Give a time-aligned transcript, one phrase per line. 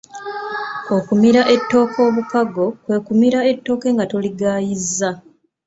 [0.97, 5.09] Okumira ettooke obukago kwe kumira ettooke nga toligaayizza